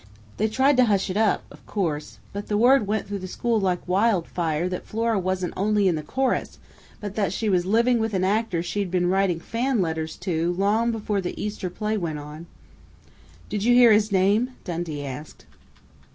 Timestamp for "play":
11.69-11.97